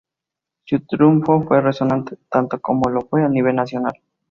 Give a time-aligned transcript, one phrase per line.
[0.63, 3.93] Su triunfo fue resonante, tanto como lo fue a nivel nacional.